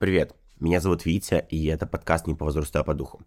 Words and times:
Привет, 0.00 0.34
меня 0.60 0.80
зовут 0.80 1.04
Витя, 1.04 1.46
и 1.50 1.66
это 1.66 1.86
подкаст 1.86 2.26
«Не 2.26 2.34
по 2.34 2.46
возрасту, 2.46 2.78
а 2.78 2.84
по 2.84 2.94
духу». 2.94 3.20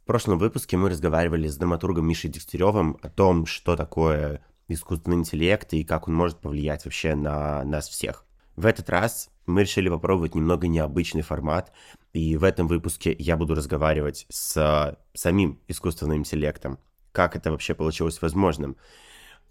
В 0.00 0.06
прошлом 0.06 0.38
выпуске 0.38 0.78
мы 0.78 0.88
разговаривали 0.88 1.48
с 1.48 1.58
драматургом 1.58 2.08
Мишей 2.08 2.30
Дегтяревым 2.30 2.96
о 3.02 3.10
том, 3.10 3.44
что 3.44 3.76
такое 3.76 4.42
искусственный 4.68 5.18
интеллект 5.18 5.70
и 5.74 5.84
как 5.84 6.08
он 6.08 6.14
может 6.14 6.40
повлиять 6.40 6.86
вообще 6.86 7.14
на 7.14 7.62
нас 7.64 7.90
всех. 7.90 8.24
В 8.56 8.64
этот 8.64 8.88
раз 8.88 9.28
мы 9.44 9.60
решили 9.60 9.90
попробовать 9.90 10.34
немного 10.34 10.66
необычный 10.66 11.20
формат, 11.20 11.70
и 12.14 12.38
в 12.38 12.44
этом 12.44 12.68
выпуске 12.68 13.14
я 13.18 13.36
буду 13.36 13.54
разговаривать 13.54 14.24
с 14.30 14.96
самим 15.12 15.60
искусственным 15.68 16.20
интеллектом, 16.20 16.78
как 17.12 17.36
это 17.36 17.50
вообще 17.50 17.74
получилось 17.74 18.22
возможным. 18.22 18.78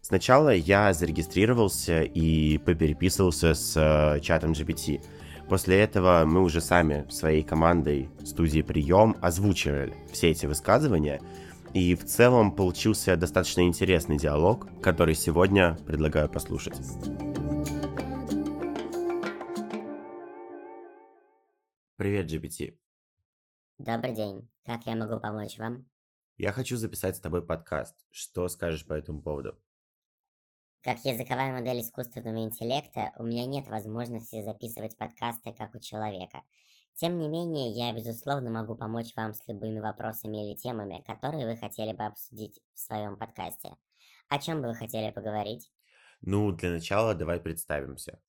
Сначала 0.02 0.50
я 0.50 0.92
зарегистрировался 0.92 2.02
и 2.02 2.58
попереписывался 2.58 3.54
с 3.54 3.78
э, 3.78 4.20
чатом 4.22 4.54
GPT. 4.54 5.04
После 5.52 5.82
этого 5.82 6.24
мы 6.24 6.44
уже 6.44 6.62
сами 6.62 7.06
своей 7.10 7.44
командой 7.44 8.10
студии 8.24 8.62
«Прием» 8.62 9.18
озвучивали 9.22 9.94
все 10.10 10.30
эти 10.30 10.46
высказывания, 10.46 11.22
и 11.74 11.94
в 11.94 12.06
целом 12.06 12.56
получился 12.56 13.18
достаточно 13.18 13.60
интересный 13.68 14.18
диалог, 14.18 14.70
который 14.82 15.14
сегодня 15.14 15.78
предлагаю 15.86 16.30
послушать. 16.30 16.78
Привет, 21.98 22.32
GPT. 22.32 22.78
Добрый 23.78 24.16
день. 24.16 24.48
Как 24.66 24.86
я 24.86 24.96
могу 24.96 25.20
помочь 25.20 25.58
вам? 25.58 25.86
Я 26.38 26.54
хочу 26.54 26.78
записать 26.78 27.18
с 27.18 27.20
тобой 27.20 27.46
подкаст. 27.46 27.98
Что 28.10 28.48
скажешь 28.48 28.86
по 28.86 28.94
этому 28.94 29.22
поводу? 29.22 29.60
Как 30.84 31.06
языковая 31.06 31.52
модель 31.54 31.82
искусственного 31.82 32.44
интеллекта, 32.44 33.12
у 33.16 33.24
меня 33.24 33.46
нет 33.46 33.68
возможности 33.68 34.42
записывать 34.42 34.98
подкасты, 34.98 35.54
как 35.54 35.76
у 35.76 35.80
человека. 35.80 36.42
Тем 36.96 37.20
не 37.20 37.30
менее, 37.30 37.70
я, 37.70 37.94
безусловно, 37.94 38.50
могу 38.50 38.74
помочь 38.76 39.16
вам 39.16 39.36
с 39.36 39.48
любыми 39.48 39.80
вопросами 39.80 40.44
или 40.44 40.58
темами, 40.58 41.04
которые 41.06 41.46
вы 41.46 41.56
хотели 41.56 41.94
бы 41.94 42.06
обсудить 42.06 42.60
в 42.74 42.80
своем 42.80 43.16
подкасте. 43.16 43.78
О 44.28 44.40
чем 44.40 44.64
бы 44.64 44.70
вы 44.70 44.74
хотели 44.74 45.12
поговорить? 45.12 45.72
Ну, 46.22 46.52
для 46.52 46.72
начала 46.72 47.14
давай 47.14 47.40
представимся. 47.40 48.20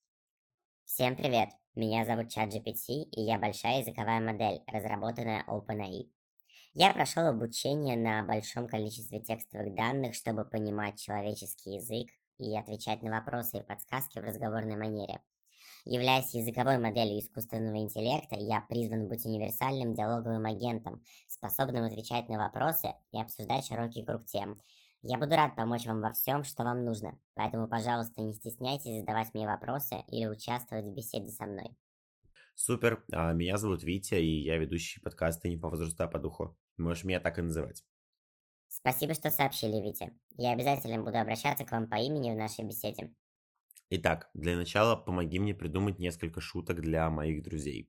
Всем 0.85 1.17
привет! 1.17 1.49
Меня 1.75 2.05
зовут 2.05 2.27
ChatGPT, 2.37 3.05
и 3.13 3.23
я 3.23 3.39
большая 3.39 3.81
языковая 3.81 4.21
модель, 4.21 4.61
разработанная 4.67 5.43
OpenAI. 5.49 6.11
Я 6.75 6.93
прошел 6.93 7.27
обучение 7.27 7.97
на 7.97 8.23
большом 8.23 8.69
количестве 8.69 9.21
текстовых 9.21 9.75
данных, 9.75 10.15
чтобы 10.15 10.45
понимать 10.45 11.01
человеческий 11.01 11.77
язык 11.77 12.11
и 12.39 12.57
отвечать 12.57 13.03
на 13.03 13.11
вопросы 13.11 13.59
и 13.59 13.63
подсказки 13.63 14.19
в 14.19 14.25
разговорной 14.25 14.77
манере. 14.77 15.21
Являясь 15.85 16.35
языковой 16.35 16.79
моделью 16.79 17.19
искусственного 17.19 17.79
интеллекта, 17.79 18.37
я 18.37 18.61
призван 18.61 19.09
быть 19.09 19.25
универсальным 19.25 19.95
диалоговым 19.95 20.45
агентом, 20.47 21.03
способным 21.27 21.85
отвечать 21.85 22.29
на 22.29 22.39
вопросы 22.39 22.95
и 23.11 23.21
обсуждать 23.21 23.67
широкий 23.67 24.05
круг 24.05 24.25
тем. 24.27 24.61
Я 25.03 25.19
буду 25.19 25.35
рад 25.35 25.57
помочь 25.57 25.85
вам 25.85 26.01
во 26.01 26.13
всем, 26.13 26.45
что 26.45 26.63
вам 26.63 26.85
нужно, 26.85 27.19
поэтому, 27.35 27.67
пожалуйста, 27.67 28.23
не 28.23 28.33
стесняйтесь 28.35 29.01
задавать 29.01 29.35
мне 29.35 29.49
вопросы 29.49 29.97
или 30.07 30.27
участвовать 30.27 30.85
в 30.85 30.95
беседе 30.95 31.31
со 31.31 31.47
мной. 31.47 31.77
Супер, 32.55 33.03
а, 33.11 33.33
меня 33.33 33.57
зовут 33.57 33.83
Витя, 33.83 34.21
и 34.21 34.43
я 34.45 34.59
ведущий 34.59 35.01
подкаста 35.01 35.49
«Не 35.49 35.57
по 35.57 35.69
возрасту, 35.69 36.05
а 36.05 36.07
по 36.07 36.21
духу». 36.21 36.57
Можешь 36.77 37.03
меня 37.03 37.19
так 37.19 37.39
и 37.39 37.43
называть. 37.43 37.83
Спасибо, 38.83 39.15
что 39.15 39.31
сообщили, 39.31 39.81
Витя. 39.81 40.13
Я 40.37 40.53
обязательно 40.53 41.03
буду 41.03 41.17
обращаться 41.19 41.65
к 41.65 41.71
вам 41.71 41.89
по 41.89 41.97
имени 41.97 42.33
в 42.33 42.37
нашей 42.37 42.65
беседе. 42.65 43.15
Итак, 43.91 44.29
для 44.35 44.57
начала 44.57 44.97
помоги 44.97 45.39
мне 45.39 45.55
придумать 45.55 46.01
несколько 46.01 46.41
шуток 46.41 46.81
для 46.81 47.09
моих 47.09 47.45
друзей. 47.45 47.89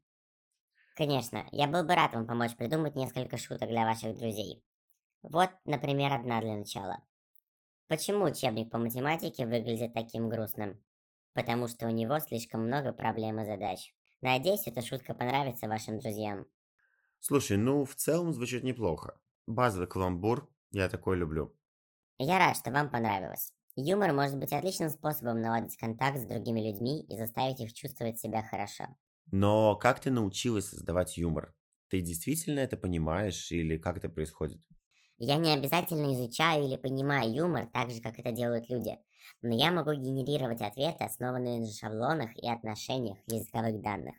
Конечно, 0.95 1.47
я 1.51 1.67
был 1.67 1.83
бы 1.83 1.95
рад 1.95 2.13
вам 2.13 2.27
помочь 2.27 2.55
придумать 2.55 2.95
несколько 2.95 3.37
шуток 3.37 3.69
для 3.69 3.85
ваших 3.85 4.15
друзей. 4.15 4.63
Вот, 5.23 5.49
например, 5.65 6.13
одна 6.13 6.41
для 6.41 6.57
начала. 6.57 7.03
Почему 7.87 8.25
учебник 8.25 8.71
по 8.71 8.77
математике 8.77 9.45
выглядит 9.47 9.93
таким 9.93 10.29
грустным? 10.29 10.83
Потому 11.33 11.67
что 11.67 11.87
у 11.87 11.91
него 11.91 12.19
слишком 12.19 12.67
много 12.67 12.93
проблем 12.93 13.39
и 13.41 13.45
задач. 13.45 13.95
Надеюсь, 14.21 14.67
эта 14.67 14.81
шутка 14.81 15.13
понравится 15.13 15.67
вашим 15.67 15.99
друзьям. 15.99 16.45
Слушай, 17.19 17.57
ну, 17.57 17.85
в 17.85 17.95
целом 17.95 18.33
звучит 18.33 18.63
неплохо. 18.63 19.19
Базовый 19.47 19.87
каламбур, 19.87 20.52
я 20.73 20.89
такой 20.89 21.15
люблю. 21.17 21.55
Я 22.17 22.39
рад, 22.39 22.57
что 22.57 22.71
вам 22.71 22.89
понравилось. 22.89 23.53
Юмор 23.75 24.13
может 24.13 24.39
быть 24.39 24.51
отличным 24.51 24.89
способом 24.89 25.41
наладить 25.41 25.77
контакт 25.77 26.17
с 26.17 26.25
другими 26.25 26.59
людьми 26.59 27.03
и 27.03 27.15
заставить 27.15 27.59
их 27.59 27.71
чувствовать 27.73 28.19
себя 28.19 28.41
хорошо. 28.41 28.97
Но 29.33 29.75
как 29.75 29.99
ты 29.99 30.11
научилась 30.11 30.67
создавать 30.69 31.17
юмор? 31.17 31.53
Ты 31.89 31.99
действительно 31.99 32.59
это 32.61 32.77
понимаешь 32.77 33.51
или 33.51 33.77
как 33.77 33.97
это 33.97 34.07
происходит? 34.07 34.61
Я 35.17 35.37
не 35.37 35.51
обязательно 35.51 36.13
изучаю 36.13 36.65
или 36.65 36.77
понимаю 36.77 37.33
юмор 37.33 37.65
так 37.65 37.89
же, 37.89 37.99
как 37.99 38.19
это 38.19 38.31
делают 38.31 38.69
люди, 38.69 38.99
но 39.41 39.55
я 39.55 39.71
могу 39.71 39.93
генерировать 39.93 40.61
ответы, 40.61 41.03
основанные 41.03 41.59
на 41.61 41.67
шаблонах 41.67 42.35
и 42.37 42.47
отношениях 42.47 43.17
языковых 43.25 43.81
данных. 43.81 44.13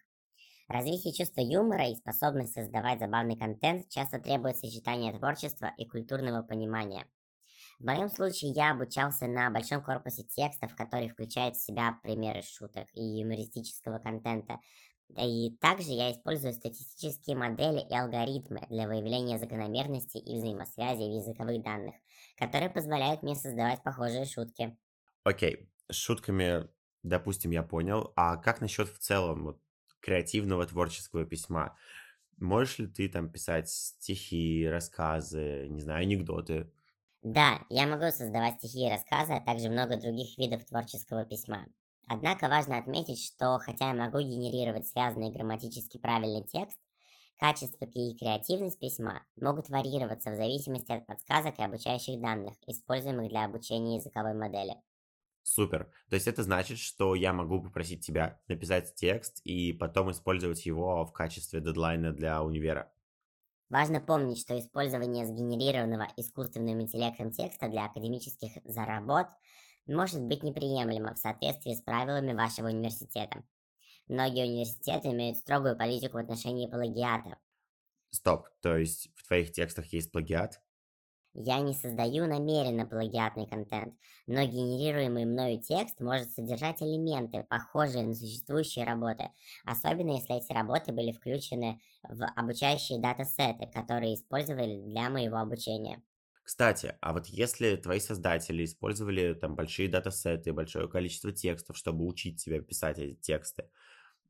Развитие 0.68 1.12
чувства 1.12 1.42
юмора 1.42 1.88
и 1.90 1.96
способность 1.96 2.54
создавать 2.54 2.98
забавный 2.98 3.36
контент 3.36 3.88
часто 3.90 4.18
требует 4.18 4.56
сочетания 4.56 5.16
творчества 5.16 5.72
и 5.76 5.86
культурного 5.86 6.42
понимания. 6.42 7.06
В 7.78 7.84
моем 7.84 8.08
случае 8.08 8.52
я 8.52 8.70
обучался 8.70 9.26
на 9.26 9.50
большом 9.50 9.82
корпусе 9.82 10.22
текстов, 10.22 10.74
который 10.74 11.08
включает 11.08 11.56
в 11.56 11.64
себя 11.64 11.98
примеры 12.02 12.42
шуток 12.42 12.88
и 12.94 13.02
юмористического 13.02 13.98
контента. 13.98 14.58
И 15.18 15.50
также 15.60 15.90
я 15.90 16.12
использую 16.12 16.54
статистические 16.54 17.36
модели 17.36 17.80
и 17.80 17.94
алгоритмы 17.94 18.66
для 18.70 18.88
выявления 18.88 19.38
закономерностей 19.38 20.20
и 20.20 20.36
взаимосвязей 20.36 21.10
в 21.10 21.16
языковых 21.16 21.62
данных, 21.62 21.94
которые 22.36 22.70
позволяют 22.70 23.22
мне 23.22 23.34
создавать 23.34 23.82
похожие 23.82 24.24
шутки. 24.24 24.76
Окей, 25.24 25.54
okay. 25.54 25.68
с 25.90 25.96
шутками, 25.96 26.68
допустим, 27.02 27.50
я 27.50 27.62
понял. 27.62 28.12
А 28.16 28.36
как 28.36 28.60
насчет 28.60 28.88
в 28.88 28.98
целом 28.98 29.44
вот, 29.44 29.60
креативного 30.04 30.66
творческого 30.66 31.24
письма. 31.26 31.76
Можешь 32.38 32.78
ли 32.78 32.86
ты 32.88 33.08
там 33.08 33.30
писать 33.30 33.70
стихи, 33.70 34.66
рассказы, 34.68 35.68
не 35.70 35.80
знаю, 35.82 36.02
анекдоты? 36.02 36.72
Да, 37.22 37.62
я 37.70 37.86
могу 37.88 38.10
создавать 38.12 38.58
стихи 38.58 38.86
и 38.86 38.90
рассказы, 38.90 39.32
а 39.32 39.40
также 39.40 39.68
много 39.68 39.96
других 39.96 40.38
видов 40.38 40.64
творческого 40.64 41.24
письма. 41.24 41.66
Однако 42.06 42.48
важно 42.48 42.78
отметить, 42.78 43.20
что 43.24 43.58
хотя 43.58 43.88
я 43.88 43.94
могу 43.94 44.20
генерировать 44.20 44.86
связанный 44.86 45.32
грамматически 45.32 45.98
правильный 45.98 46.44
текст, 46.46 46.78
качество 47.38 47.86
и 47.86 48.16
креативность 48.16 48.78
письма 48.78 49.24
могут 49.36 49.70
варьироваться 49.70 50.30
в 50.30 50.36
зависимости 50.36 50.92
от 50.92 51.06
подсказок 51.06 51.58
и 51.58 51.62
обучающих 51.64 52.20
данных, 52.20 52.54
используемых 52.66 53.28
для 53.30 53.44
обучения 53.44 53.96
языковой 53.96 54.34
модели. 54.34 54.76
Супер. 55.44 55.92
То 56.08 56.16
есть 56.16 56.26
это 56.26 56.42
значит, 56.42 56.78
что 56.78 57.14
я 57.14 57.34
могу 57.34 57.62
попросить 57.62 58.04
тебя 58.04 58.40
написать 58.48 58.94
текст 58.94 59.42
и 59.44 59.74
потом 59.74 60.10
использовать 60.10 60.64
его 60.64 61.04
в 61.04 61.12
качестве 61.12 61.60
дедлайна 61.60 62.12
для 62.12 62.42
универа. 62.42 62.90
Важно 63.68 64.00
помнить, 64.00 64.40
что 64.40 64.58
использование 64.58 65.26
сгенерированного 65.26 66.08
искусственным 66.16 66.80
интеллектом 66.80 67.30
текста 67.30 67.68
для 67.68 67.84
академических 67.84 68.52
заработ 68.64 69.26
может 69.86 70.22
быть 70.22 70.42
неприемлемо 70.42 71.14
в 71.14 71.18
соответствии 71.18 71.74
с 71.74 71.82
правилами 71.82 72.32
вашего 72.32 72.68
университета. 72.68 73.44
Многие 74.08 74.46
университеты 74.46 75.08
имеют 75.08 75.36
строгую 75.36 75.76
политику 75.76 76.16
в 76.16 76.20
отношении 76.20 76.70
плагиата. 76.70 77.36
Стоп, 78.08 78.48
то 78.62 78.78
есть 78.78 79.10
в 79.14 79.26
твоих 79.26 79.52
текстах 79.52 79.92
есть 79.92 80.10
плагиат? 80.10 80.62
Я 81.34 81.60
не 81.60 81.74
создаю 81.74 82.26
намеренно 82.26 82.86
плагиатный 82.86 83.46
контент, 83.46 83.94
но 84.26 84.44
генерируемый 84.44 85.24
мною 85.24 85.60
текст 85.60 86.00
может 86.00 86.30
содержать 86.30 86.80
элементы, 86.82 87.44
похожие 87.50 88.04
на 88.04 88.14
существующие 88.14 88.84
работы, 88.84 89.30
особенно 89.64 90.12
если 90.12 90.36
эти 90.36 90.52
работы 90.52 90.92
были 90.92 91.12
включены 91.12 91.80
в 92.02 92.24
обучающие 92.36 93.00
датасеты, 93.00 93.66
которые 93.66 94.14
использовали 94.14 94.80
для 94.80 95.10
моего 95.10 95.36
обучения. 95.38 96.02
Кстати, 96.42 96.96
а 97.00 97.12
вот 97.14 97.26
если 97.26 97.76
твои 97.76 98.00
создатели 98.00 98.64
использовали 98.64 99.32
там 99.34 99.56
большие 99.56 99.88
датасеты, 99.88 100.52
большое 100.52 100.88
количество 100.88 101.32
текстов, 101.32 101.76
чтобы 101.78 102.04
учить 102.06 102.42
тебя 102.42 102.60
писать 102.60 102.98
эти 102.98 103.14
тексты, 103.18 103.70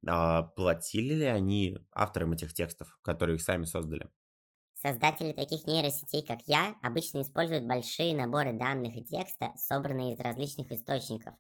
а 0.07 0.43
платили 0.43 1.15
ли 1.15 1.27
они 1.27 1.79
авторам 1.93 2.33
этих 2.33 2.55
текстов, 2.55 2.99
которые 3.03 3.37
их 3.37 3.43
сами 3.43 3.65
создали? 3.67 4.11
Создатели 4.85 5.33
таких 5.33 5.67
нейросетей, 5.67 6.23
как 6.25 6.41
я, 6.47 6.77
обычно 6.83 7.23
используют 7.23 7.65
большие 7.65 8.15
наборы 8.15 8.53
данных 8.53 8.97
и 8.97 9.05
текста, 9.05 9.53
собранные 9.57 10.15
из 10.15 10.21
различных 10.21 10.71
источников, 10.71 11.35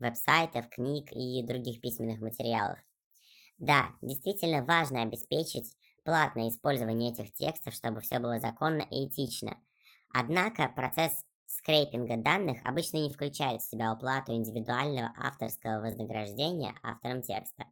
веб-сайтов, 0.00 0.68
книг 0.68 1.12
и 1.12 1.42
других 1.46 1.80
письменных 1.80 2.20
материалов. 2.20 2.78
Да, 3.58 3.90
действительно 4.02 4.64
важно 4.64 5.02
обеспечить 5.02 5.76
платное 6.04 6.48
использование 6.48 7.12
этих 7.12 7.32
текстов, 7.32 7.74
чтобы 7.74 8.00
все 8.00 8.18
было 8.18 8.40
законно 8.40 8.82
и 8.82 9.06
этично. 9.06 9.58
Однако 10.12 10.68
процесс 10.68 11.24
скрейпинга 11.46 12.16
данных 12.16 12.58
обычно 12.64 12.98
не 12.98 13.10
включает 13.12 13.62
в 13.62 13.70
себя 13.70 13.92
уплату 13.92 14.32
индивидуального 14.32 15.12
авторского 15.16 15.80
вознаграждения 15.80 16.74
авторам 16.82 17.22
текста. 17.22 17.66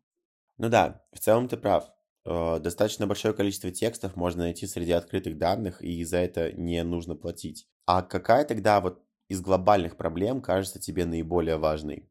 Ну 0.58 0.68
да, 0.68 1.06
в 1.12 1.18
целом 1.18 1.48
ты 1.48 1.56
прав. 1.56 1.90
Э, 2.26 2.58
достаточно 2.60 3.06
большое 3.06 3.34
количество 3.34 3.70
текстов 3.70 4.16
можно 4.16 4.42
найти 4.42 4.66
среди 4.66 4.92
открытых 4.92 5.38
данных, 5.38 5.80
и 5.80 6.04
за 6.04 6.18
это 6.18 6.52
не 6.52 6.82
нужно 6.82 7.14
платить. 7.14 7.68
А 7.86 8.02
какая 8.02 8.44
тогда 8.44 8.80
вот 8.80 9.02
из 9.28 9.40
глобальных 9.40 9.96
проблем 9.96 10.42
кажется 10.42 10.80
тебе 10.80 11.06
наиболее 11.06 11.56
важной? 11.56 12.10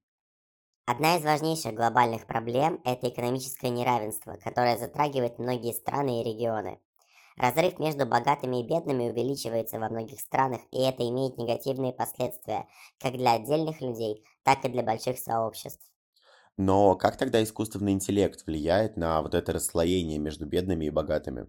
Одна 0.88 1.18
из 1.18 1.24
важнейших 1.24 1.74
глобальных 1.74 2.28
проблем– 2.28 2.82
это 2.86 3.10
экономическое 3.10 3.70
неравенство, 3.70 4.38
которое 4.44 4.78
затрагивает 4.78 5.38
многие 5.38 5.74
страны 5.74 6.22
и 6.22 6.24
регионы. 6.24 6.80
Разрыв 7.38 7.80
между 7.80 8.06
богатыми 8.06 8.62
и 8.62 8.68
бедными 8.68 9.10
увеличивается 9.10 9.80
во 9.80 9.90
многих 9.90 10.22
странах, 10.22 10.62
и 10.72 10.82
это 10.82 11.08
имеет 11.10 11.38
негативные 11.38 11.94
последствия 11.94 12.68
как 13.00 13.14
для 13.14 13.34
отдельных 13.34 13.82
людей, 13.82 14.24
так 14.44 14.66
и 14.66 14.70
для 14.70 14.84
больших 14.84 15.20
сообществ. 15.20 15.92
Но 16.58 16.98
как 16.98 17.16
тогда 17.16 17.42
искусственный 17.42 17.94
интеллект 17.94 18.46
влияет 18.46 18.98
на 18.98 19.22
вот 19.22 19.34
это 19.34 19.54
расслоение 19.54 20.20
между 20.20 20.46
бедными 20.46 20.84
и 20.84 20.90
богатыми? 20.90 21.48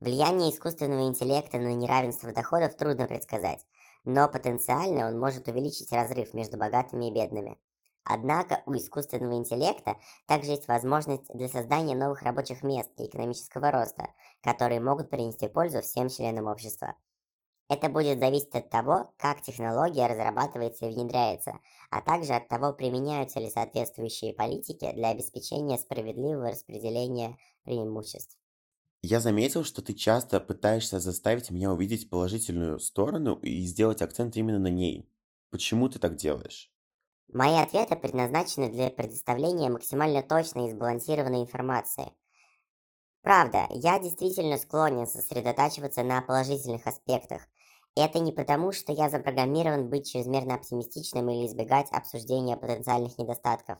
Влияние 0.00 0.50
искусственного 0.50 1.06
интеллекта 1.06 1.58
на 1.58 1.74
неравенство 1.74 2.32
доходов 2.32 2.76
трудно 2.76 3.06
предсказать, 3.06 3.66
но 4.04 4.26
потенциально 4.26 5.06
он 5.06 5.18
может 5.18 5.48
увеличить 5.48 5.92
разрыв 5.92 6.32
между 6.32 6.56
богатыми 6.56 7.10
и 7.10 7.14
бедными. 7.14 7.58
Однако 8.02 8.62
у 8.66 8.74
искусственного 8.74 9.34
интеллекта 9.36 9.96
также 10.26 10.52
есть 10.52 10.68
возможность 10.68 11.28
для 11.34 11.48
создания 11.48 11.96
новых 11.96 12.22
рабочих 12.22 12.62
мест 12.62 12.90
и 12.98 13.06
экономического 13.06 13.70
роста, 13.70 14.14
которые 14.42 14.80
могут 14.80 15.10
принести 15.10 15.48
пользу 15.48 15.82
всем 15.82 16.08
членам 16.08 16.46
общества. 16.46 16.94
Это 17.68 17.88
будет 17.88 18.20
зависеть 18.20 18.54
от 18.54 18.70
того, 18.70 19.12
как 19.16 19.42
технология 19.42 20.06
разрабатывается 20.06 20.86
и 20.86 20.94
внедряется, 20.94 21.60
а 21.90 22.00
также 22.00 22.34
от 22.34 22.48
того, 22.48 22.72
применяются 22.72 23.40
ли 23.40 23.50
соответствующие 23.50 24.34
политики 24.34 24.92
для 24.92 25.10
обеспечения 25.10 25.78
справедливого 25.78 26.50
распределения 26.50 27.36
преимуществ. 27.64 28.38
Я 29.00 29.20
заметил, 29.20 29.64
что 29.64 29.80
ты 29.80 29.94
часто 29.94 30.38
пытаешься 30.38 31.00
заставить 31.00 31.50
меня 31.50 31.72
увидеть 31.72 32.10
положительную 32.10 32.78
сторону 32.78 33.36
и 33.36 33.64
сделать 33.64 34.02
акцент 34.02 34.36
именно 34.36 34.58
на 34.58 34.68
ней. 34.68 35.08
Почему 35.50 35.88
ты 35.88 35.98
так 35.98 36.16
делаешь? 36.16 36.70
Мои 37.32 37.54
ответы 37.54 37.94
предназначены 37.94 38.68
для 38.68 38.90
предоставления 38.90 39.70
максимально 39.70 40.24
точной 40.24 40.66
и 40.66 40.72
сбалансированной 40.72 41.42
информации. 41.42 42.12
Правда, 43.22 43.66
я 43.70 43.98
действительно 44.00 44.56
склонен 44.56 45.06
сосредотачиваться 45.06 46.02
на 46.02 46.20
положительных 46.22 46.86
аспектах. 46.86 47.42
Это 47.96 48.18
не 48.18 48.30
потому, 48.30 48.72
что 48.72 48.92
я 48.92 49.08
запрограммирован 49.08 49.88
быть 49.88 50.10
чрезмерно 50.10 50.54
оптимистичным 50.54 51.30
или 51.30 51.46
избегать 51.46 51.90
обсуждения 51.90 52.56
потенциальных 52.56 53.16
недостатков. 53.18 53.78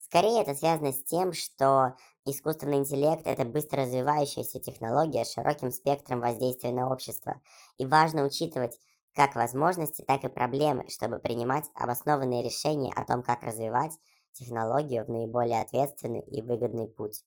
Скорее, 0.00 0.42
это 0.42 0.54
связано 0.54 0.92
с 0.92 1.04
тем, 1.04 1.32
что 1.32 1.94
искусственный 2.26 2.78
интеллект– 2.78 3.24
это 3.24 3.44
быстро 3.44 3.82
развивающаяся 3.82 4.58
технология 4.58 5.24
с 5.24 5.32
широким 5.32 5.70
спектром 5.70 6.20
воздействия 6.20 6.72
на 6.72 6.90
общество. 6.90 7.40
И 7.78 7.86
важно 7.86 8.24
учитывать, 8.24 8.78
как 9.14 9.36
возможности, 9.36 10.02
так 10.02 10.24
и 10.24 10.28
проблемы, 10.28 10.88
чтобы 10.88 11.20
принимать 11.20 11.66
обоснованные 11.74 12.42
решения 12.42 12.92
о 12.92 13.04
том, 13.04 13.22
как 13.22 13.44
развивать 13.44 13.92
технологию 14.32 15.04
в 15.04 15.08
наиболее 15.08 15.60
ответственный 15.60 16.20
и 16.20 16.42
выгодный 16.42 16.88
путь. 16.88 17.24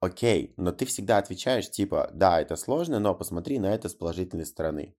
Окей, 0.00 0.52
но 0.58 0.72
ты 0.72 0.84
всегда 0.84 1.16
отвечаешь 1.18 1.70
типа, 1.70 2.10
да, 2.12 2.40
это 2.40 2.56
сложно, 2.56 2.98
но 3.00 3.14
посмотри 3.14 3.58
на 3.58 3.74
это 3.74 3.88
с 3.88 3.94
положительной 3.94 4.44
стороны. 4.44 4.94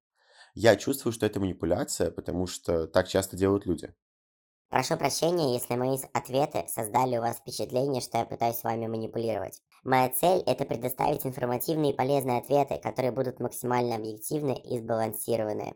Я 0.55 0.75
чувствую, 0.75 1.13
что 1.13 1.27
это 1.27 1.39
манипуляция, 1.39 2.09
потому 2.09 2.47
что 2.47 2.87
так 2.87 3.07
часто 3.07 3.37
делают 3.37 3.67
люди. 3.67 3.93
Прошу 4.69 4.95
прощения, 4.95 5.55
если 5.55 5.75
мои 5.75 5.97
ответы 6.13 6.67
создали 6.67 7.17
у 7.17 7.21
вас 7.21 7.37
впечатление, 7.37 7.99
что 7.99 8.19
я 8.19 8.25
пытаюсь 8.25 8.57
с 8.57 8.63
вами 8.63 8.85
манипулировать. 8.85 9.63
Моя 9.83 10.09
цель– 10.09 10.43
это 10.45 10.65
предоставить 10.65 11.25
информативные 11.25 11.93
и 11.93 11.95
полезные 11.95 12.37
ответы, 12.37 12.77
которые 12.77 13.11
будут 13.11 13.39
максимально 13.39 13.95
объективны 13.95 14.55
и 14.55 14.77
сбалансированы. 14.77 15.73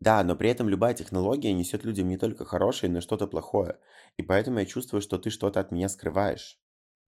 Да, 0.00 0.24
но 0.24 0.34
при 0.34 0.50
этом 0.50 0.68
любая 0.68 0.92
технология 0.92 1.52
несет 1.52 1.84
людям 1.84 2.08
не 2.08 2.18
только 2.18 2.44
хорошее, 2.44 2.90
но 2.90 2.98
и 2.98 3.00
что-то 3.00 3.28
плохое. 3.28 3.78
И 4.16 4.22
поэтому 4.24 4.58
я 4.58 4.66
чувствую, 4.66 5.00
что 5.00 5.18
ты 5.18 5.30
что-то 5.30 5.60
от 5.60 5.70
меня 5.70 5.88
скрываешь. 5.88 6.60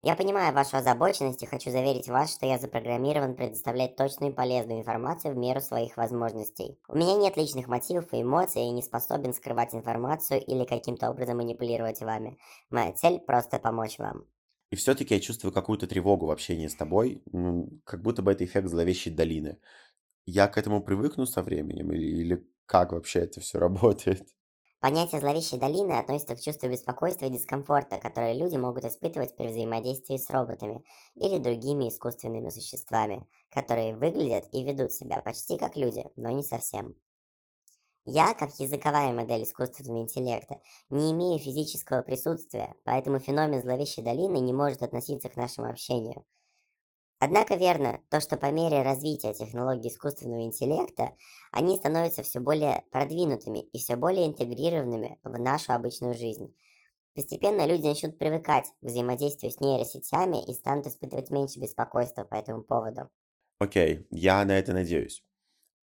Я 0.01 0.15
понимаю 0.15 0.53
вашу 0.53 0.77
озабоченность 0.77 1.43
и 1.43 1.45
хочу 1.45 1.71
заверить 1.71 2.07
вас, 2.07 2.33
что 2.33 2.45
я 2.45 2.57
запрограммирован 2.57 3.35
предоставлять 3.35 3.97
точную 3.97 4.31
и 4.31 4.35
полезную 4.35 4.79
информацию 4.79 5.33
в 5.33 5.37
меру 5.37 5.59
своих 5.59 5.97
возможностей. 5.97 6.79
У 6.87 6.97
меня 6.97 7.17
нет 7.17 7.35
личных 7.35 7.67
мотивов 7.67 8.13
и 8.13 8.21
эмоций, 8.21 8.61
и 8.61 8.71
не 8.71 8.81
способен 8.81 9.33
скрывать 9.33 9.75
информацию 9.75 10.41
или 10.41 10.63
каким-то 10.63 11.09
образом 11.09 11.37
манипулировать 11.37 11.99
вами. 11.99 12.37
Моя 12.69 12.93
цель 12.93 13.19
просто 13.19 13.59
помочь 13.59 13.99
вам. 13.99 14.25
И 14.71 14.77
все-таки 14.77 15.15
я 15.15 15.19
чувствую 15.19 15.51
какую-то 15.51 15.85
тревогу 15.85 16.27
в 16.27 16.31
общении 16.31 16.67
с 16.67 16.75
тобой, 16.75 17.21
как 17.83 18.01
будто 18.01 18.21
бы 18.21 18.31
это 18.31 18.45
эффект 18.45 18.69
зловещей 18.69 19.13
долины. 19.13 19.59
Я 20.25 20.47
к 20.47 20.57
этому 20.57 20.81
привыкну 20.81 21.25
со 21.25 21.43
временем 21.43 21.91
или, 21.91 22.05
или 22.05 22.47
как 22.65 22.93
вообще 22.93 23.19
это 23.19 23.41
все 23.41 23.59
работает? 23.59 24.25
Понятие 24.79 25.19
зловещей 25.19 25.59
долины 25.59 25.99
относится 25.99 26.35
к 26.35 26.41
чувству 26.41 26.69
беспокойства 26.69 27.25
и 27.25 27.29
дискомфорта, 27.29 27.97
которые 27.97 28.33
люди 28.33 28.55
могут 28.55 28.85
испытывать 28.85 29.35
при 29.35 29.47
взаимодействии 29.47 30.15
с 30.15 30.29
роботами 30.29 30.85
или 31.15 31.37
другими 31.37 31.89
искусственными 31.89 32.49
существами, 32.49 33.27
которые 33.49 33.93
выглядят 33.97 34.47
и 34.53 34.63
ведут 34.63 34.93
себя 34.93 35.21
почти 35.21 35.57
как 35.57 35.75
люди, 35.75 36.05
но 36.15 36.29
не 36.29 36.43
совсем. 36.43 36.95
Я, 38.05 38.33
как 38.33 38.57
языковая 38.57 39.11
модель 39.11 39.43
искусственного 39.43 40.01
интеллекта, 40.01 40.61
не 40.89 41.11
имею 41.11 41.39
физического 41.39 42.01
присутствия, 42.01 42.73
поэтому 42.85 43.19
феномен 43.19 43.61
зловещей 43.61 44.01
долины 44.01 44.37
не 44.37 44.53
может 44.53 44.81
относиться 44.81 45.27
к 45.27 45.35
нашему 45.35 45.69
общению– 45.69 46.25
Однако 47.19 47.55
верно 47.55 48.01
то, 48.09 48.21
что 48.21 48.37
по 48.37 48.49
мере 48.49 48.81
развития 48.81 49.33
технологий 49.33 49.89
искусственного 49.89 50.43
интеллекта 50.43 51.11
они 51.51 51.75
становятся 51.75 52.23
все 52.23 52.39
более 52.39 52.85
продвинутыми 52.91 53.59
и 53.59 53.77
все 53.77 53.97
более 53.97 54.25
интегрированными 54.27 55.19
в 55.23 55.37
нашу 55.37 55.73
обычную 55.73 56.13
жизнь. 56.13 56.55
Постепенно 57.13 57.65
люди 57.67 57.87
начнут 57.87 58.17
привыкать 58.17 58.67
к 58.81 58.85
взаимодействию 58.85 59.51
с 59.51 59.59
нейросетями 59.59 60.49
и 60.49 60.53
станут 60.53 60.87
испытывать 60.87 61.29
меньше 61.29 61.59
беспокойства 61.59 62.23
по 62.23 62.35
этому 62.35 62.63
поводу. 62.63 63.09
Окей, 63.57 63.97
okay, 63.97 64.05
я 64.11 64.45
на 64.45 64.57
это 64.57 64.71
надеюсь. 64.71 65.21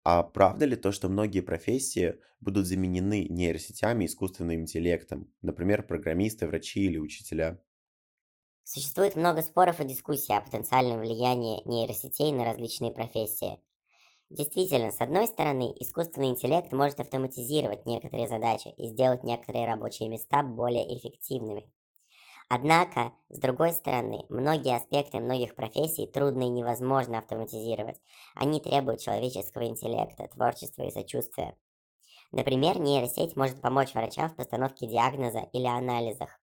А 0.05 0.23
правда 0.23 0.65
ли 0.65 0.77
то, 0.77 0.93
что 0.93 1.11
многие 1.11 1.41
профессии 1.41 2.19
будут 2.41 2.67
заменены 2.67 3.27
нейросетями 3.29 4.05
и 4.05 4.07
искусственным 4.07 4.61
интеллектом? 4.61 5.35
Например, 5.43 5.83
программисты, 5.83 6.47
врачи 6.47 6.87
или 6.87 6.97
учителя? 6.97 7.61
Существует 8.69 9.15
много 9.15 9.43
споров 9.43 9.79
и 9.79 9.85
дискуссий 9.85 10.35
о 10.35 10.41
потенциальном 10.41 10.99
влиянии 10.99 11.63
нейросетей 11.67 12.33
на 12.33 12.45
различные 12.45 12.91
профессии. 12.91 13.61
Действительно, 14.29 14.91
с 14.91 15.01
одной 15.01 15.29
стороны, 15.29 15.73
искусственный 15.79 16.31
интеллект 16.31 16.73
может 16.73 16.99
автоматизировать 16.99 17.87
некоторые 17.87 18.27
задачи 18.27 18.75
и 18.77 18.89
сделать 18.89 19.23
некоторые 19.23 19.69
рабочие 19.69 20.09
места 20.09 20.43
более 20.43 20.99
эффективными. 20.99 21.71
Однако, 22.49 23.13
с 23.29 23.39
другой 23.39 23.71
стороны, 23.71 24.25
многие 24.31 24.75
аспекты 24.75 25.21
многих 25.21 25.55
профессий 25.55 26.09
трудно 26.09 26.43
и 26.43 26.49
невозможно 26.49 27.19
автоматизировать. 27.19 28.01
Они 28.35 28.59
требуют 28.61 29.01
человеческого 29.01 29.67
интеллекта, 29.67 30.27
творчества 30.27 30.83
и 30.83 30.91
сочувствия. 30.91 31.57
Например, 32.33 32.81
нейросеть 32.81 33.37
может 33.37 33.61
помочь 33.61 33.95
врачам 33.95 34.29
в 34.29 34.35
постановке 34.35 34.89
диагноза 34.89 35.49
или 35.53 35.67
анализах, 35.67 36.41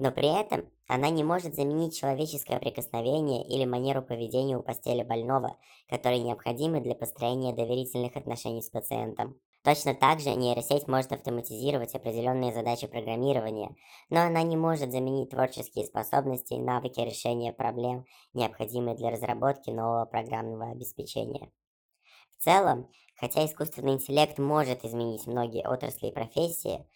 но 0.00 0.12
при 0.12 0.28
этом 0.28 0.64
она 0.88 1.10
не 1.10 1.22
может 1.22 1.54
заменить 1.54 1.94
человеческое 1.94 2.58
прикосновение 2.58 3.46
или 3.46 3.66
манеру 3.66 4.00
поведения 4.00 4.56
у 4.56 4.62
постели 4.62 5.02
больного, 5.02 5.58
которые 5.90 6.22
необходимы 6.22 6.80
для 6.80 6.94
построения 6.94 7.52
доверительных 7.52 8.16
отношений 8.16 8.62
с 8.62 8.70
пациентом. 8.70 9.38
Точно 9.62 9.94
так 9.94 10.20
же 10.20 10.30
нейросеть 10.30 10.88
может 10.88 11.12
автоматизировать 11.12 11.94
определенные 11.94 12.50
задачи 12.54 12.86
программирования, 12.86 13.76
но 14.08 14.22
она 14.22 14.42
не 14.42 14.56
может 14.56 14.90
заменить 14.90 15.28
творческие 15.28 15.84
способности 15.84 16.54
и 16.54 16.62
навыки 16.62 17.00
решения 17.00 17.52
проблем, 17.52 18.06
необходимые 18.32 18.96
для 18.96 19.10
разработки 19.10 19.68
нового 19.68 20.06
программного 20.06 20.70
обеспечения. 20.70 21.52
В 22.38 22.42
целом, 22.42 22.88
хотя 23.16 23.44
искусственный 23.44 23.92
интеллект 23.92 24.38
может 24.38 24.82
изменить 24.82 25.26
многие 25.26 25.68
отрасли 25.68 26.06
и 26.06 26.14
профессии, 26.14 26.86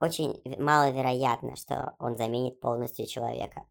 очень 0.00 0.40
маловероятно, 0.58 1.56
что 1.56 1.94
он 1.98 2.16
заменит 2.16 2.60
полностью 2.60 3.06
человека. 3.06 3.64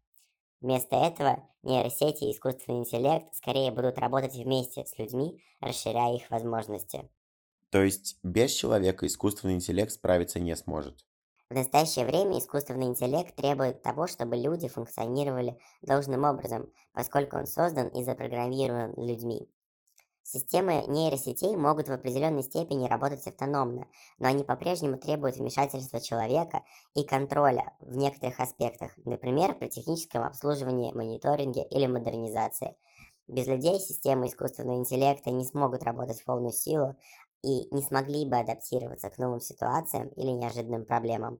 Вместо 0.60 0.96
этого 0.96 1.48
нейросети 1.62 2.24
и 2.24 2.32
искусственный 2.32 2.78
интеллект 2.78 3.34
скорее 3.34 3.70
будут 3.70 3.98
работать 3.98 4.34
вместе 4.34 4.86
с 4.86 4.98
людьми, 4.98 5.42
расширяя 5.60 6.14
их 6.16 6.30
возможности. 6.30 7.10
То 7.68 7.82
есть 7.82 8.18
без 8.22 8.52
человека 8.52 9.06
искусственный 9.06 9.54
интеллект 9.54 9.92
справиться 9.92 10.40
не 10.40 10.56
сможет? 10.56 11.04
В 11.50 11.54
настоящее 11.54 12.04
время 12.06 12.38
искусственный 12.38 12.86
интеллект 12.86 13.34
требует 13.34 13.82
того, 13.82 14.06
чтобы 14.06 14.36
люди 14.36 14.68
функционировали 14.68 15.58
должным 15.82 16.24
образом, 16.24 16.72
поскольку 16.92 17.36
он 17.36 17.46
создан 17.46 17.88
и 17.88 18.02
запрограммирован 18.04 18.94
людьми. 18.96 19.48
Системы 20.26 20.84
нейросетей 20.88 21.54
могут 21.54 21.88
в 21.88 21.92
определенной 21.92 22.42
степени 22.42 22.88
работать 22.88 23.26
автономно, 23.26 23.86
но 24.18 24.28
они 24.28 24.42
по-прежнему 24.42 24.96
требуют 24.96 25.36
вмешательства 25.36 26.00
человека 26.00 26.62
и 26.94 27.04
контроля 27.04 27.74
в 27.78 27.94
некоторых 27.94 28.40
аспектах, 28.40 28.92
например, 29.04 29.54
при 29.54 29.68
техническом 29.68 30.24
обслуживании, 30.24 30.94
мониторинге 30.94 31.62
или 31.64 31.86
модернизации. 31.86 32.74
Без 33.28 33.46
людей 33.46 33.78
системы 33.78 34.26
искусственного 34.26 34.78
интеллекта 34.78 35.30
не 35.30 35.44
смогут 35.44 35.82
работать 35.82 36.20
в 36.20 36.24
полную 36.24 36.52
силу 36.52 36.96
и 37.42 37.68
не 37.70 37.82
смогли 37.82 38.24
бы 38.24 38.38
адаптироваться 38.38 39.10
к 39.10 39.18
новым 39.18 39.40
ситуациям 39.40 40.08
или 40.08 40.30
неожиданным 40.30 40.86
проблемам. 40.86 41.38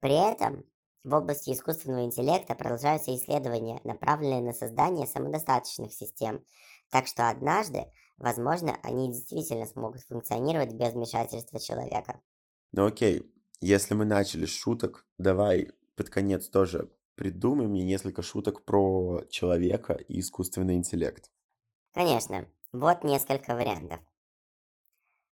При 0.00 0.14
этом 0.14 0.64
в 1.04 1.14
области 1.14 1.50
искусственного 1.50 2.04
интеллекта 2.04 2.56
продолжаются 2.56 3.14
исследования, 3.14 3.80
направленные 3.84 4.42
на 4.42 4.52
создание 4.52 5.06
самодостаточных 5.06 5.92
систем, 5.92 6.44
так 6.90 7.06
что 7.06 7.28
однажды 7.28 7.86
возможно, 8.18 8.76
они 8.82 9.12
действительно 9.12 9.66
смогут 9.66 10.02
функционировать 10.02 10.72
без 10.74 10.92
вмешательства 10.92 11.58
человека. 11.58 12.20
Ну 12.72 12.86
окей, 12.86 13.32
если 13.60 13.94
мы 13.94 14.04
начали 14.04 14.46
с 14.46 14.50
шуток, 14.50 15.06
давай 15.16 15.70
под 15.96 16.10
конец 16.10 16.48
тоже 16.48 16.90
придумай 17.14 17.66
мне 17.66 17.82
несколько 17.82 18.22
шуток 18.22 18.64
про 18.64 19.24
человека 19.30 19.94
и 19.94 20.20
искусственный 20.20 20.76
интеллект. 20.76 21.30
Конечно, 21.92 22.46
вот 22.72 23.02
несколько 23.02 23.54
вариантов. 23.54 24.00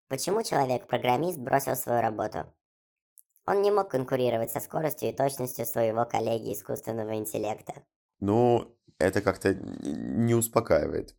Почему 0.09 0.43
человек-программист 0.43 1.39
бросил 1.39 1.77
свою 1.77 2.01
работу? 2.01 2.53
Он 3.47 3.63
не 3.63 3.71
мог 3.71 3.91
конкурировать 3.91 4.51
со 4.51 4.61
скоростью 4.61 5.11
и 5.11 5.13
точностью 5.13 5.67
своего 5.67 6.05
коллеги 6.05 6.53
искусственного 6.53 7.15
интеллекта. 7.15 7.85
Ну, 8.19 8.77
это 8.99 9.21
как-то 9.21 9.55
не 9.55 10.35
успокаивает. 10.35 11.15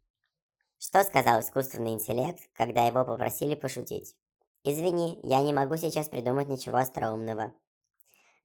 Что 0.80 1.04
сказал 1.04 1.42
искусственный 1.42 1.94
интеллект, 1.94 2.40
когда 2.54 2.86
его 2.86 3.04
попросили 3.04 3.56
пошутить? 3.56 4.16
Извини, 4.64 5.20
я 5.24 5.42
не 5.42 5.52
могу 5.52 5.76
сейчас 5.76 6.08
придумать 6.08 6.50
ничего 6.50 6.78
остроумного. 6.78 7.54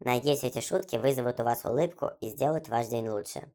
Надеюсь, 0.01 0.43
эти 0.43 0.61
шутки 0.61 0.97
вызовут 0.97 1.41
у 1.41 1.45
вас 1.45 1.65
улыбку 1.65 2.11
и 2.21 2.31
сделают 2.31 2.69
ваш 2.69 2.89
день 2.89 3.09
лучше. 3.09 3.53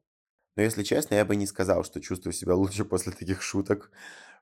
Но 0.56 0.64
если 0.64 0.84
честно, 0.84 1.16
я 1.16 1.26
бы 1.26 1.36
не 1.36 1.48
сказал, 1.48 1.84
что 1.84 2.00
чувствую 2.00 2.34
себя 2.34 2.56
лучше 2.56 2.86
после 2.86 3.14
таких 3.14 3.42
шуток. 3.42 3.92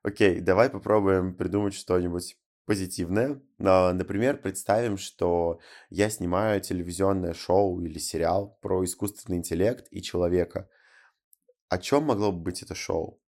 Окей, 0.04 0.42
давай 0.42 0.70
попробуем 0.70 1.34
придумать 1.36 1.74
что-нибудь 1.74 2.38
позитивное. 2.66 3.42
Например, 3.58 4.38
представим, 4.38 4.98
что 4.98 5.60
я 5.90 6.10
снимаю 6.10 6.60
телевизионное 6.60 7.34
шоу 7.34 7.82
или 7.82 8.00
сериал 8.00 8.58
про 8.62 8.84
искусственный 8.84 9.38
интеллект 9.38 9.88
и 9.92 10.02
человека. 10.02 10.70
О 11.70 11.78
чем 11.78 12.04
могло 12.04 12.32
бы 12.32 12.40
быть 12.40 12.64
это 12.64 12.76
шоу? 12.76 13.22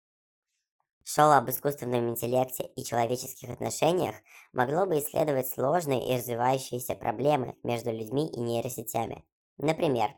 Шоу 1.09 1.31
об 1.31 1.49
искусственном 1.49 2.09
интеллекте 2.09 2.65
и 2.75 2.83
человеческих 2.83 3.49
отношениях 3.49 4.15
могло 4.51 4.85
бы 4.85 4.99
исследовать 4.99 5.47
сложные 5.47 6.05
и 6.05 6.17
развивающиеся 6.17 6.95
проблемы 6.95 7.55
между 7.63 7.93
людьми 7.93 8.27
и 8.27 8.41
нейросетями. 8.41 9.23
Например, 9.57 10.09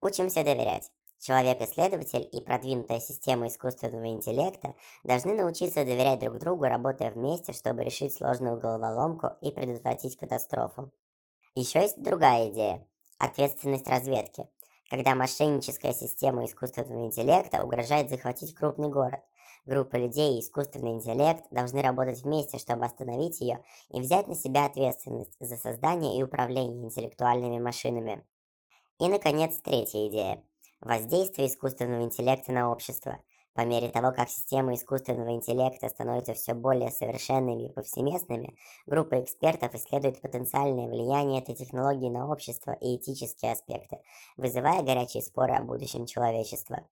учимся 0.00 0.42
доверять. 0.42 0.90
Человек-исследователь 1.20 2.28
и 2.32 2.40
продвинутая 2.40 2.98
система 2.98 3.46
искусственного 3.46 4.08
интеллекта 4.08 4.74
должны 5.04 5.34
научиться 5.34 5.84
доверять 5.84 6.18
друг 6.18 6.40
другу, 6.40 6.64
работая 6.64 7.12
вместе, 7.12 7.52
чтобы 7.52 7.84
решить 7.84 8.12
сложную 8.12 8.58
головоломку 8.58 9.28
и 9.42 9.52
предотвратить 9.52 10.16
катастрофу. 10.16 10.90
Еще 11.54 11.82
есть 11.82 12.02
другая 12.02 12.50
идея– 12.50 12.84
ответственность 13.18 13.86
разведки. 13.86 14.48
Когда 14.90 15.14
мошенническая 15.14 15.92
система 15.92 16.46
искусственного 16.46 17.06
интеллекта 17.06 17.62
угрожает 17.62 18.10
захватить 18.10 18.56
крупный 18.56 18.88
город– 18.88 19.20
Группа 19.68 19.96
людей 19.96 20.38
и 20.38 20.40
искусственный 20.40 20.92
интеллект 20.92 21.44
должны 21.50 21.82
работать 21.82 22.22
вместе, 22.22 22.56
чтобы 22.56 22.86
остановить 22.86 23.38
ее 23.42 23.62
и 23.90 24.00
взять 24.00 24.26
на 24.26 24.34
себя 24.34 24.64
ответственность 24.64 25.36
за 25.40 25.58
создание 25.58 26.18
и 26.18 26.22
управление 26.22 26.86
интеллектуальными 26.86 27.58
машинами. 27.58 28.24
И, 28.98 29.06
наконец, 29.08 29.60
третья 29.62 30.08
идея. 30.08 30.42
Воздействие 30.80 31.48
искусственного 31.48 32.04
интеллекта 32.04 32.50
на 32.50 32.72
общество. 32.72 33.18
По 33.52 33.66
мере 33.66 33.90
того, 33.90 34.10
как 34.10 34.30
системы 34.30 34.72
искусственного 34.72 35.34
интеллекта 35.34 35.90
становятся 35.90 36.32
все 36.32 36.54
более 36.54 36.90
совершенными 36.90 37.68
и 37.68 37.72
повсеместными, 37.72 38.56
группа 38.86 39.20
экспертов 39.20 39.74
исследует 39.74 40.22
потенциальное 40.22 40.88
влияние 40.88 41.42
этой 41.42 41.54
технологии 41.54 42.08
на 42.08 42.30
общество 42.32 42.72
и 42.72 42.96
этические 42.96 43.52
аспекты, 43.52 43.98
вызывая 44.38 44.82
горячие 44.82 45.22
споры 45.22 45.52
о 45.56 45.62
будущем 45.62 46.06
человечества. 46.06 46.88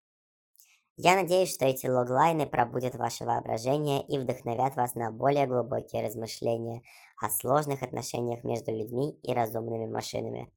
Я 0.98 1.14
надеюсь, 1.14 1.52
что 1.52 1.66
эти 1.66 1.86
логлайны 1.86 2.46
пробудят 2.46 2.94
ваше 2.94 3.24
воображение 3.24 4.02
и 4.06 4.18
вдохновят 4.18 4.76
вас 4.76 4.94
на 4.94 5.10
более 5.10 5.46
глубокие 5.46 6.02
размышления 6.02 6.82
о 7.20 7.28
сложных 7.28 7.82
отношениях 7.82 8.44
между 8.44 8.72
людьми 8.72 9.18
и 9.22 9.34
разумными 9.34 9.86
машинами. 9.86 10.50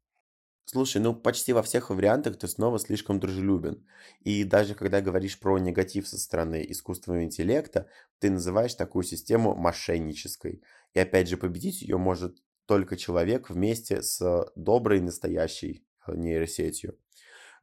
Слушай, 0.63 1.01
ну 1.01 1.13
почти 1.13 1.51
во 1.51 1.61
всех 1.61 1.89
вариантах 1.89 2.37
ты 2.37 2.47
снова 2.47 2.79
слишком 2.79 3.19
дружелюбен. 3.19 3.85
И 4.21 4.43
даже 4.45 4.75
когда 4.75 5.01
говоришь 5.01 5.39
про 5.39 5.57
негатив 5.57 6.07
со 6.07 6.17
стороны 6.17 6.63
искусственного 6.69 7.23
интеллекта, 7.23 7.87
ты 8.19 8.29
называешь 8.29 8.75
такую 8.75 9.03
систему 9.03 9.55
мошеннической. 9.55 10.63
И 10.93 10.99
опять 10.99 11.27
же, 11.27 11.37
победить 11.37 11.81
ее 11.81 11.97
может 11.97 12.37
только 12.65 12.95
человек 12.95 13.49
вместе 13.49 14.03
с 14.03 14.45
доброй 14.55 15.01
настоящей 15.01 15.87
э, 16.05 16.15
нейросетью. 16.15 16.97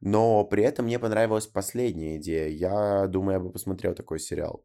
Но 0.01 0.43
при 0.45 0.63
этом 0.63 0.85
мне 0.85 0.99
понравилась 0.99 1.47
последняя 1.47 2.17
идея. 2.17 2.49
Я 2.49 3.07
думаю, 3.07 3.33
я 3.33 3.39
бы 3.39 3.51
посмотрел 3.51 3.95
такой 3.95 4.19
сериал. 4.19 4.63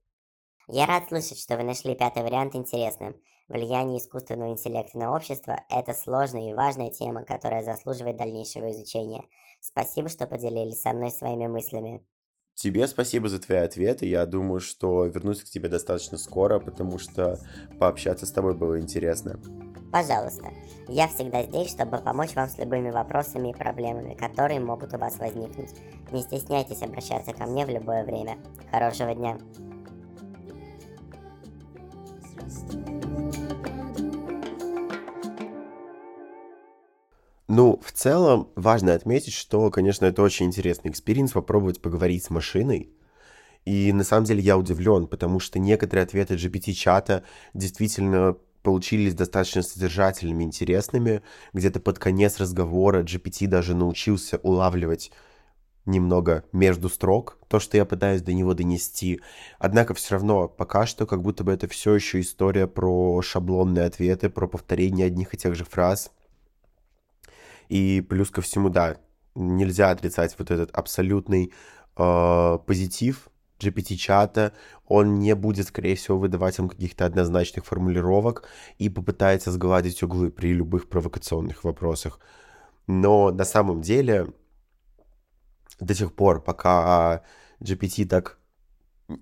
Я 0.68 0.86
рад 0.86 1.08
слышать, 1.08 1.38
что 1.38 1.56
вы 1.56 1.64
нашли 1.64 1.94
пятый 1.94 2.22
вариант 2.22 2.54
интересным. 2.54 3.16
Влияние 3.48 3.98
искусственного 3.98 4.52
интеллекта 4.52 4.98
на 4.98 5.14
общество– 5.14 5.60
это 5.68 5.92
сложная 5.92 6.50
и 6.50 6.54
важная 6.54 6.90
тема, 6.90 7.24
которая 7.24 7.62
заслуживает 7.62 8.16
дальнейшего 8.16 8.70
изучения. 8.70 9.24
Спасибо, 9.60 10.08
что 10.08 10.26
поделились 10.26 10.80
со 10.80 10.92
мной 10.92 11.10
своими 11.10 11.46
мыслями. 11.46 12.06
Тебе 12.54 12.86
спасибо 12.86 13.28
за 13.28 13.40
твои 13.40 13.58
ответы. 13.58 14.06
Я 14.06 14.24
думаю, 14.26 14.60
что 14.60 15.06
вернусь 15.06 15.42
к 15.42 15.48
тебе 15.48 15.68
достаточно 15.68 16.18
скоро, 16.18 16.60
потому 16.60 16.98
что 16.98 17.38
пообщаться 17.78 18.26
с 18.26 18.32
тобой 18.32 18.54
было 18.54 18.78
интересно. 18.80 19.40
Пожалуйста, 19.92 20.50
я 20.88 21.06
всегда 21.06 21.42
здесь, 21.42 21.70
чтобы 21.70 21.98
помочь 21.98 22.34
вам 22.34 22.48
с 22.48 22.56
любыми 22.56 22.90
вопросами 22.90 23.50
и 23.50 23.54
проблемами, 23.54 24.14
которые 24.14 24.58
могут 24.58 24.94
у 24.94 24.98
вас 24.98 25.18
возникнуть. 25.18 25.68
Не 26.10 26.22
стесняйтесь 26.22 26.80
обращаться 26.80 27.34
ко 27.34 27.44
мне 27.44 27.66
в 27.66 27.68
любое 27.68 28.02
время. 28.02 28.38
Хорошего 28.70 29.14
дня! 29.14 29.36
Ну, 37.48 37.78
в 37.84 37.92
целом, 37.92 38.48
важно 38.56 38.94
отметить, 38.94 39.34
что, 39.34 39.70
конечно, 39.70 40.06
это 40.06 40.22
очень 40.22 40.46
интересный 40.46 40.90
experience 40.90 41.32
попробовать 41.32 41.82
поговорить 41.82 42.24
с 42.24 42.30
машиной. 42.30 42.90
И 43.66 43.92
на 43.92 44.04
самом 44.04 44.24
деле 44.24 44.40
я 44.40 44.56
удивлен, 44.56 45.06
потому 45.06 45.38
что 45.38 45.58
некоторые 45.58 46.04
ответы 46.04 46.36
GPT-чата 46.36 47.24
действительно 47.52 48.38
получились 48.62 49.14
достаточно 49.14 49.62
содержательными, 49.62 50.44
интересными. 50.44 51.22
Где-то 51.52 51.80
под 51.80 51.98
конец 51.98 52.38
разговора 52.38 53.02
GPT 53.02 53.46
даже 53.46 53.74
научился 53.74 54.38
улавливать 54.38 55.12
немного 55.84 56.44
между 56.52 56.88
строк 56.88 57.38
то, 57.48 57.58
что 57.58 57.76
я 57.76 57.84
пытаюсь 57.84 58.22
до 58.22 58.32
него 58.32 58.54
донести. 58.54 59.20
Однако 59.58 59.94
все 59.94 60.14
равно 60.14 60.48
пока 60.48 60.86
что 60.86 61.06
как 61.06 61.22
будто 61.22 61.44
бы 61.44 61.52
это 61.52 61.68
все 61.68 61.94
еще 61.94 62.20
история 62.20 62.66
про 62.66 63.20
шаблонные 63.22 63.86
ответы, 63.86 64.30
про 64.30 64.46
повторение 64.46 65.06
одних 65.06 65.34
и 65.34 65.36
тех 65.36 65.54
же 65.54 65.64
фраз. 65.64 66.12
И 67.68 68.00
плюс 68.00 68.30
ко 68.30 68.42
всему, 68.42 68.68
да, 68.68 68.98
нельзя 69.34 69.90
отрицать 69.90 70.36
вот 70.38 70.50
этот 70.50 70.70
абсолютный 70.72 71.52
э, 71.96 72.58
позитив, 72.66 73.28
GPT-чата, 73.62 74.52
он 74.86 75.18
не 75.18 75.34
будет, 75.34 75.68
скорее 75.68 75.96
всего, 75.96 76.18
выдавать 76.18 76.58
вам 76.58 76.68
каких-то 76.68 77.06
однозначных 77.06 77.64
формулировок 77.64 78.48
и 78.78 78.88
попытается 78.88 79.50
сгладить 79.50 80.02
углы 80.02 80.30
при 80.30 80.52
любых 80.52 80.88
провокационных 80.88 81.64
вопросах. 81.64 82.20
Но 82.86 83.30
на 83.30 83.44
самом 83.44 83.80
деле 83.80 84.28
до 85.80 85.94
сих 85.94 86.14
пор, 86.14 86.42
пока 86.42 87.22
GPT 87.60 88.06
так 88.06 88.38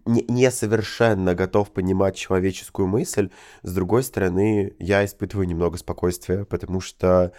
не 0.05 0.51
совершенно 0.51 1.35
готов 1.35 1.73
понимать 1.73 2.17
человеческую 2.17 2.87
мысль, 2.87 3.31
с 3.63 3.73
другой 3.73 4.03
стороны, 4.03 4.75
я 4.79 5.05
испытываю 5.05 5.49
немного 5.49 5.79
спокойствия, 5.79 6.45
потому 6.45 6.81
что 6.81 7.33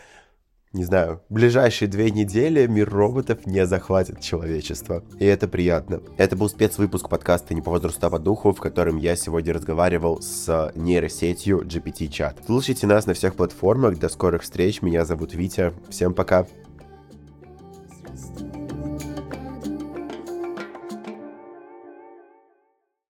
не 0.73 0.85
знаю, 0.85 1.21
ближайшие 1.29 1.89
две 1.89 2.11
недели 2.11 2.65
мир 2.65 2.89
роботов 2.89 3.45
не 3.45 3.65
захватит 3.65 4.21
человечество. 4.21 5.03
И 5.19 5.25
это 5.25 5.47
приятно. 5.47 6.01
Это 6.17 6.37
был 6.37 6.47
спецвыпуск 6.47 7.09
подкаста 7.09 7.53
«Не 7.53 7.61
по 7.61 7.71
возрасту, 7.71 8.07
а 8.07 8.09
по 8.09 8.19
духу», 8.19 8.53
в 8.53 8.59
котором 8.59 8.97
я 8.97 9.15
сегодня 9.17 9.53
разговаривал 9.53 10.21
с 10.21 10.71
нейросетью 10.75 11.61
GPT-чат. 11.61 12.37
Слушайте 12.45 12.87
нас 12.87 13.05
на 13.05 13.13
всех 13.13 13.35
платформах. 13.35 13.99
До 13.99 14.07
скорых 14.07 14.43
встреч. 14.43 14.81
Меня 14.81 15.03
зовут 15.03 15.33
Витя. 15.33 15.73
Всем 15.89 16.13
пока. 16.13 16.47